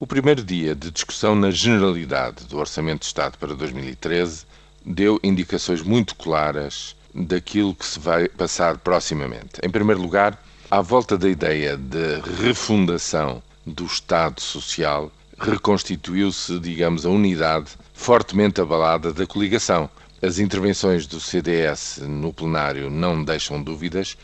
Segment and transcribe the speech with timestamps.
[0.00, 4.44] O primeiro dia de discussão na generalidade do Orçamento de Estado para 2013
[4.86, 9.58] deu indicações muito claras daquilo que se vai passar proximamente.
[9.60, 10.40] Em primeiro lugar,
[10.70, 19.12] à volta da ideia de refundação do Estado Social, reconstituiu-se, digamos, a unidade fortemente abalada
[19.12, 19.90] da coligação.
[20.22, 24.16] As intervenções do CDS no plenário não deixam dúvidas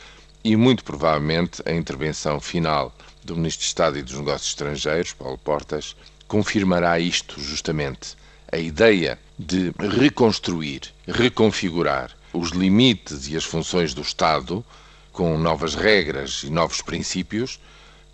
[0.44, 5.38] e, muito provavelmente, a intervenção final do Ministro de Estado e dos Negócios Estrangeiros, Paulo
[5.38, 5.96] Portas,
[6.28, 8.14] confirmará isto justamente.
[8.52, 14.62] A ideia de reconstruir, reconfigurar os limites e as funções do Estado
[15.12, 17.58] com novas regras e novos princípios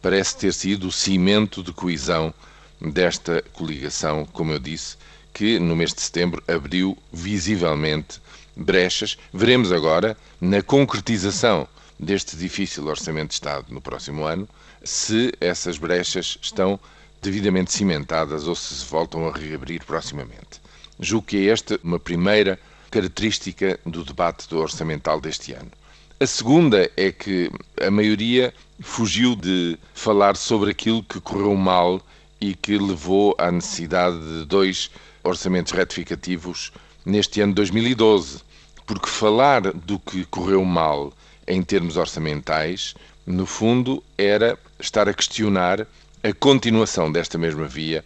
[0.00, 2.33] parece ter sido o cimento de coesão
[2.80, 4.97] desta coligação, como eu disse,
[5.34, 8.20] que no mês de setembro abriu visivelmente
[8.56, 9.19] brechas.
[9.33, 11.69] Veremos agora, na concretização
[12.00, 14.48] deste difícil Orçamento de Estado no próximo ano,
[14.82, 16.80] se essas brechas estão
[17.20, 20.60] devidamente cimentadas ou se se voltam a reabrir proximamente.
[20.98, 22.58] Julgo que é esta uma primeira
[22.91, 25.70] característica do debate do orçamental deste ano.
[26.19, 32.00] A segunda é que a maioria fugiu de falar sobre aquilo que correu mal
[32.41, 34.91] e que levou à necessidade de dois
[35.22, 36.72] orçamentos retificativos
[37.05, 38.41] neste ano de 2012.
[38.86, 41.12] Porque falar do que correu mal
[41.51, 42.95] em termos orçamentais,
[43.27, 45.84] no fundo, era estar a questionar
[46.23, 48.05] a continuação desta mesma via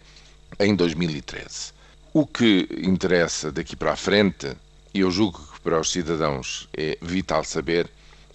[0.59, 1.71] em 2013.
[2.11, 4.51] O que interessa daqui para a frente,
[4.91, 7.87] e eu julgo que para os cidadãos é vital saber,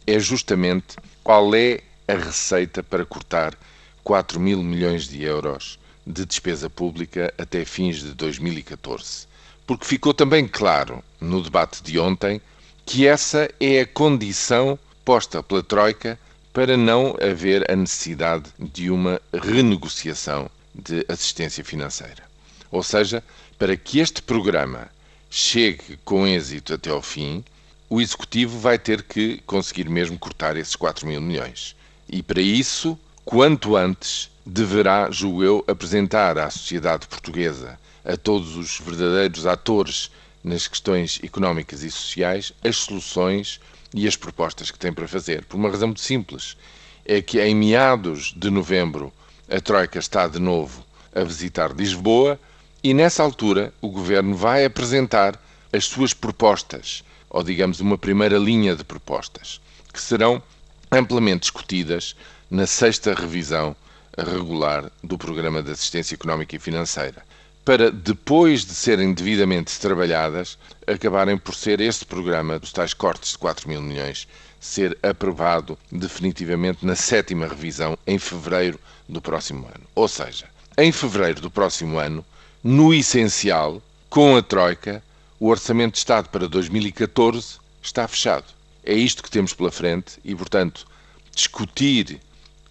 [0.06, 3.58] é justamente qual é a receita para cortar
[4.04, 9.26] 4 mil milhões de euros de despesa pública até fins de 2014.
[9.66, 12.40] Porque ficou também claro no debate de ontem
[12.86, 14.78] que essa é a condição
[15.10, 16.16] posta pela Troika
[16.52, 22.22] para não haver a necessidade de uma renegociação de assistência financeira.
[22.70, 23.20] Ou seja,
[23.58, 24.86] para que este programa
[25.28, 27.44] chegue com êxito até ao fim,
[27.88, 31.74] o Executivo vai ter que conseguir mesmo cortar esses 4 mil milhões.
[32.08, 38.78] E para isso, quanto antes, deverá, julgo eu, apresentar à sociedade portuguesa, a todos os
[38.78, 40.08] verdadeiros atores
[40.42, 43.60] nas questões económicas e sociais, as soluções
[43.94, 45.44] e as propostas que tem para fazer.
[45.44, 46.56] Por uma razão muito simples.
[47.04, 49.12] É que em meados de novembro
[49.50, 50.84] a Troika está de novo
[51.14, 52.38] a visitar Lisboa
[52.84, 55.40] e nessa altura o governo vai apresentar
[55.72, 59.60] as suas propostas, ou digamos uma primeira linha de propostas,
[59.92, 60.42] que serão
[60.90, 62.14] amplamente discutidas
[62.50, 63.74] na sexta revisão
[64.16, 67.24] regular do Programa de Assistência Económica e Financeira
[67.64, 73.38] para, depois de serem devidamente trabalhadas, acabarem por ser este programa dos tais cortes de
[73.38, 74.26] 4 mil milhões
[74.60, 78.78] ser aprovado definitivamente na sétima revisão em fevereiro
[79.08, 79.84] do próximo ano.
[79.94, 82.24] Ou seja, em fevereiro do próximo ano,
[82.62, 85.02] no essencial, com a Troika,
[85.38, 88.44] o Orçamento de Estado para 2014 está fechado.
[88.84, 90.86] É isto que temos pela frente e, portanto,
[91.34, 92.20] discutir,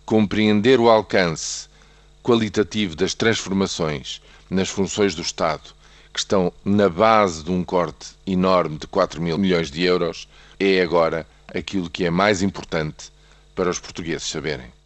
[0.05, 1.68] compreender o alcance
[2.23, 5.73] qualitativo das transformações nas funções do Estado,
[6.13, 10.27] que estão na base de um corte enorme de 4 mil milhões de euros,
[10.59, 13.11] é agora aquilo que é mais importante
[13.55, 14.78] para os portugueses saberem.